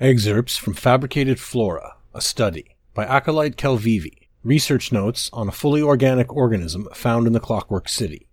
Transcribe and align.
Excerpts 0.00 0.56
from 0.56 0.72
Fabricated 0.72 1.38
Flora, 1.38 1.96
a 2.14 2.22
study 2.22 2.74
by 2.94 3.04
Acolyte 3.04 3.56
Kelvivi. 3.56 4.28
Research 4.42 4.90
notes 4.92 5.28
on 5.30 5.46
a 5.46 5.52
fully 5.52 5.82
organic 5.82 6.34
organism 6.34 6.88
found 6.94 7.26
in 7.26 7.34
the 7.34 7.38
Clockwork 7.38 7.86
City. 7.86 8.26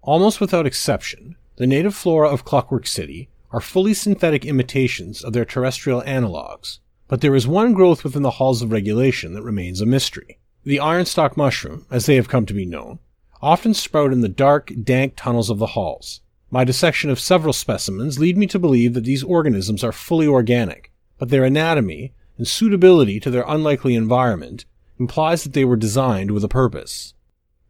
Almost 0.00 0.40
without 0.40 0.64
exception, 0.64 1.34
the 1.56 1.66
native 1.66 1.96
flora 1.96 2.28
of 2.28 2.44
Clockwork 2.44 2.86
City 2.86 3.30
are 3.50 3.60
fully 3.60 3.94
synthetic 3.94 4.44
imitations 4.44 5.24
of 5.24 5.32
their 5.32 5.44
terrestrial 5.44 6.04
analogues, 6.04 6.78
but 7.08 7.20
there 7.20 7.34
is 7.34 7.48
one 7.48 7.72
growth 7.72 8.04
within 8.04 8.22
the 8.22 8.38
halls 8.38 8.62
of 8.62 8.70
regulation 8.70 9.32
that 9.32 9.42
remains 9.42 9.80
a 9.80 9.86
mystery. 9.86 10.38
The 10.62 10.78
ironstock 10.78 11.36
mushroom, 11.36 11.84
as 11.90 12.06
they 12.06 12.14
have 12.14 12.28
come 12.28 12.46
to 12.46 12.54
be 12.54 12.64
known, 12.64 13.00
often 13.42 13.74
sprout 13.74 14.12
in 14.12 14.20
the 14.20 14.28
dark, 14.28 14.70
dank 14.84 15.14
tunnels 15.16 15.50
of 15.50 15.58
the 15.58 15.66
halls. 15.66 16.20
My 16.48 16.62
dissection 16.62 17.10
of 17.10 17.18
several 17.18 17.52
specimens 17.52 18.20
lead 18.20 18.38
me 18.38 18.46
to 18.46 18.58
believe 18.60 18.94
that 18.94 19.02
these 19.02 19.24
organisms 19.24 19.82
are 19.82 19.90
fully 19.90 20.28
organic, 20.28 20.87
but 21.18 21.28
their 21.28 21.44
anatomy 21.44 22.12
and 22.36 22.46
suitability 22.46 23.20
to 23.20 23.30
their 23.30 23.44
unlikely 23.46 23.94
environment 23.94 24.64
implies 24.98 25.42
that 25.42 25.52
they 25.52 25.64
were 25.64 25.76
designed 25.76 26.30
with 26.30 26.44
a 26.44 26.48
purpose. 26.48 27.14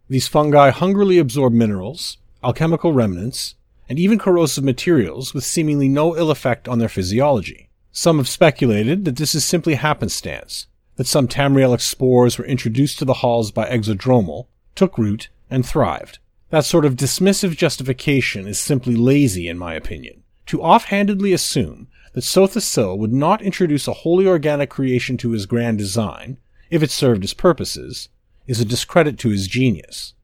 These 0.09 0.29
fungi 0.29 0.71
hungrily 0.71 1.19
absorb 1.19 1.53
minerals, 1.53 2.19
alchemical 2.43 2.93
remnants, 2.93 3.55
and 3.89 3.99
even 3.99 4.19
corrosive 4.19 4.65
materials 4.65 5.35
with 5.35 5.45
seemingly 5.45 5.89
no 5.89 6.17
ill 6.17 6.31
effect 6.31 6.69
on 6.69 6.79
their 6.79 6.89
physiology. 6.89 7.69
Some 7.91 8.19
have 8.19 8.29
speculated 8.29 9.05
that 9.05 9.17
this 9.17 9.35
is 9.35 9.45
simply 9.45 9.75
happenstance, 9.75 10.67
that 10.97 11.07
some 11.07 11.27
Tamrielic 11.29 11.81
spores 11.81 12.39
were 12.39 12.45
introduced 12.45 12.99
to 12.99 13.05
the 13.05 13.15
halls 13.15 13.51
by 13.51 13.69
Exodromal, 13.69 14.47
took 14.75 14.99
root, 14.99 15.31
and 15.51 15.65
thrived. 15.65 16.19
That 16.51 16.65
sort 16.65 16.85
of 16.85 16.97
dismissive 16.97 17.57
justification 17.57 18.47
is 18.47 18.59
simply 18.59 18.95
lazy, 18.95 19.49
in 19.49 19.59
my 19.59 19.75
opinion. 19.75 20.23
To 20.47 20.63
offhandedly 20.63 21.33
assume 21.33 21.89
that 22.19 22.25
Sotha 22.25 22.97
would 22.99 23.13
not 23.13 23.43
introduce 23.43 23.87
a 23.87 23.93
wholly 23.93 24.27
organic 24.27 24.69
creation 24.69 25.17
to 25.19 25.31
his 25.31 25.47
grand 25.47 25.79
design, 25.79 26.37
if 26.69 26.83
it 26.83 26.91
served 26.91 27.23
his 27.23 27.33
purposes, 27.33 28.09
is 28.49 28.61
a 28.61 28.65
discredit 28.65 29.21
to 29.21 29.29
his 29.29 29.47
genius. 29.47 30.15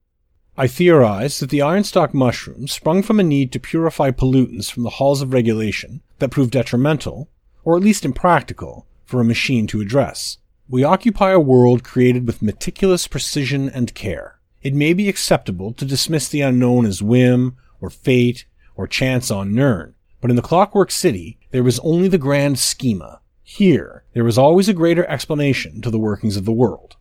I 0.56 0.66
theorize 0.66 1.38
that 1.38 1.50
the 1.50 1.60
ironstock 1.60 2.12
mushroom 2.12 2.66
sprung 2.66 3.04
from 3.04 3.20
a 3.20 3.22
need 3.22 3.52
to 3.52 3.60
purify 3.60 4.10
pollutants 4.10 4.68
from 4.68 4.82
the 4.82 4.90
halls 4.90 5.22
of 5.22 5.32
regulation 5.32 6.00
that 6.18 6.32
proved 6.32 6.50
detrimental, 6.50 7.28
or 7.62 7.76
at 7.76 7.84
least 7.84 8.04
impractical, 8.04 8.88
for 9.04 9.20
a 9.20 9.24
machine 9.24 9.68
to 9.68 9.80
address. 9.80 10.38
We 10.68 10.82
occupy 10.82 11.30
a 11.30 11.38
world 11.38 11.84
created 11.84 12.26
with 12.26 12.42
meticulous 12.42 13.06
precision 13.06 13.68
and 13.68 13.94
care. 13.94 14.40
It 14.64 14.74
may 14.74 14.94
be 14.94 15.08
acceptable 15.08 15.72
to 15.74 15.84
dismiss 15.84 16.28
the 16.28 16.40
unknown 16.40 16.86
as 16.86 17.02
whim, 17.02 17.56
or 17.80 17.88
fate, 17.88 18.46
or 18.74 18.88
chance 18.88 19.30
on 19.30 19.54
Nirn, 19.54 19.94
but 20.24 20.30
in 20.30 20.36
the 20.36 20.42
Clockwork 20.42 20.90
City, 20.90 21.36
there 21.50 21.62
was 21.62 21.78
only 21.80 22.08
the 22.08 22.16
grand 22.16 22.58
schema. 22.58 23.20
Here, 23.42 24.04
there 24.14 24.24
was 24.24 24.38
always 24.38 24.70
a 24.70 24.72
greater 24.72 25.04
explanation 25.04 25.82
to 25.82 25.90
the 25.90 25.98
workings 25.98 26.38
of 26.38 26.46
the 26.46 26.50
world. 26.50 26.96